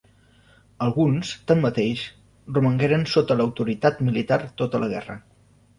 [0.85, 2.07] Alguns, tanmateix,
[2.57, 5.23] romangueren sota l'autoritat militar tota la guerra.